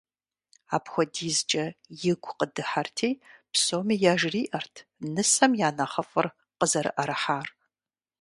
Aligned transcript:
АпхуэдизкӀэ 0.75 1.65
игу 2.09 2.31
къыдыхьэрти, 2.37 3.09
псоми 3.51 3.95
яжриӀэрт 4.13 4.75
нысэм 5.13 5.51
я 5.67 5.69
нэхъыфӀыр 5.77 6.27
къызэрыӀэрыхьар. 6.57 7.47